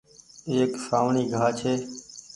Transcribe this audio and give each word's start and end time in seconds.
ايڪ 0.51 0.71
سآوڻي 0.87 1.23
گآه 1.31 1.51
ڇي۔ 1.59 1.73